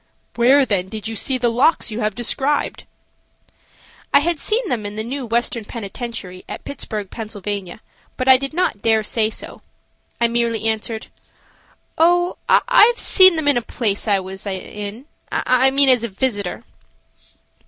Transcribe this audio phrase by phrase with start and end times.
[0.35, 2.85] "Where then did you see the locks you have described?"
[4.11, 7.25] I had seen them in the new Western Penitentiary at Pittsburg, Pa.,
[8.17, 9.61] but I did not dare say so.
[10.19, 11.05] I merely answered:
[11.99, 16.63] "Oh, I have seen them in a place I was in–I mean as a visitor."